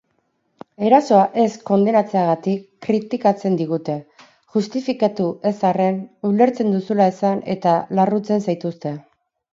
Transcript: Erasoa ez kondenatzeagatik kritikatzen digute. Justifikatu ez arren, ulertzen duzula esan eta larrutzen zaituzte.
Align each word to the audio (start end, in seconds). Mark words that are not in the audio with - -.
Erasoa 0.85 1.25
ez 1.41 1.49
kondenatzeagatik 1.69 2.63
kritikatzen 2.87 3.59
digute. 3.59 3.97
Justifikatu 4.55 5.29
ez 5.51 5.55
arren, 5.73 6.01
ulertzen 6.31 6.75
duzula 6.77 7.11
esan 7.15 7.47
eta 7.57 7.79
larrutzen 8.01 8.43
zaituzte. 8.49 8.97